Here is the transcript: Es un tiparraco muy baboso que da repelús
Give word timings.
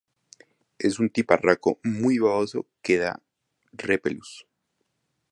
Es 0.79 0.97
un 0.97 1.11
tiparraco 1.11 1.79
muy 1.83 2.17
baboso 2.17 2.65
que 2.81 2.97
da 2.97 3.21
repelús 3.71 4.47